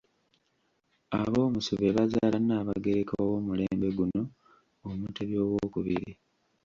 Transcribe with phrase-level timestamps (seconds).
[1.19, 4.21] Aboomusu be bazaala Nnaabagereka ow’omulembe guno
[4.89, 6.11] Omutebi owookubiri.